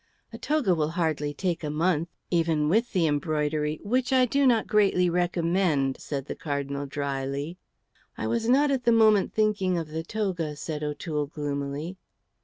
"A 0.33 0.39
toga 0.39 0.73
will 0.73 0.89
hardly 0.97 1.31
take 1.31 1.63
a 1.63 1.69
month, 1.69 2.09
even 2.31 2.69
with 2.69 2.91
the 2.91 3.05
embroidery, 3.05 3.79
which 3.83 4.11
I 4.11 4.25
do 4.25 4.47
not 4.47 4.65
greatly 4.65 5.11
recommend," 5.11 6.01
said 6.01 6.25
the 6.25 6.33
Cardinal, 6.33 6.87
drily. 6.87 7.59
"I 8.17 8.25
was 8.25 8.49
not 8.49 8.71
at 8.71 8.85
the 8.85 8.91
moment 8.91 9.31
thinking 9.35 9.77
of 9.77 9.89
the 9.89 10.01
toga," 10.01 10.55
said 10.55 10.81
O'Toole, 10.83 11.27
gloomily. 11.27 11.97